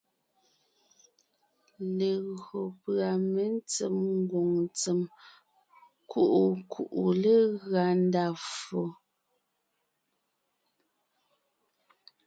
[1.97, 4.99] Legÿo pʉ̀a mentsém ngwòŋ ntsèm
[6.11, 8.81] kuʼu kuʼu legʉa ndá ffo.